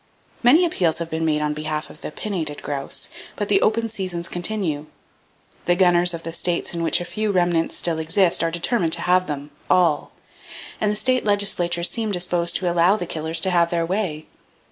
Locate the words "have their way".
13.51-14.25